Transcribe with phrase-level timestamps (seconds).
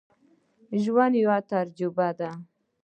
[0.83, 2.29] ژوند یوه تجربه ده.